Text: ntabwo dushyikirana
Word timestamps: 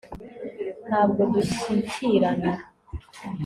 ntabwo 0.87 1.21
dushyikirana 1.33 2.51